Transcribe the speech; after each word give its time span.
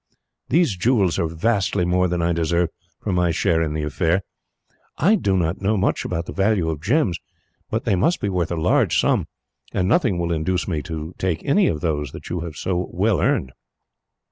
These 0.49 0.77
jewels 0.77 1.19
are 1.19 1.27
vastly 1.27 1.85
more 1.85 2.07
than 2.07 2.23
I 2.23 2.33
deserve, 2.33 2.69
for 2.99 3.13
my 3.13 3.29
share 3.29 3.61
in 3.61 3.75
the 3.75 3.83
affair. 3.83 4.23
I 4.97 5.13
do 5.13 5.37
not 5.37 5.61
know 5.61 5.77
much 5.77 6.05
about 6.05 6.25
the 6.25 6.33
value 6.33 6.69
of 6.71 6.81
gems, 6.81 7.19
but 7.69 7.83
they 7.85 7.93
must 7.95 8.19
be 8.19 8.27
worth 8.27 8.51
a 8.51 8.55
large 8.55 8.99
sum, 8.99 9.27
and 9.71 9.87
nothing 9.87 10.17
will 10.17 10.31
induce 10.31 10.67
me 10.67 10.81
to 10.81 11.13
take 11.19 11.45
any 11.45 11.67
of 11.67 11.81
those 11.81 12.13
that 12.13 12.31
you 12.31 12.39
have 12.39 12.55
so 12.55 12.89
well 12.91 13.21
earned." 13.21 13.51